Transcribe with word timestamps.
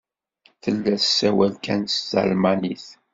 Tella 0.63 0.93
tessawal 1.01 1.53
kan 1.63 1.81
s 1.93 1.95
talmanit. 2.09 2.85